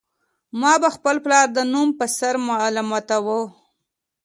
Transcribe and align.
ما 0.59 0.73
به 0.81 0.89
خپل 0.95 1.15
پلار 1.25 1.47
د 1.53 1.59
نوم 1.73 1.89
په 1.99 2.05
سر 2.17 2.33
ملامتاوه 2.47 3.39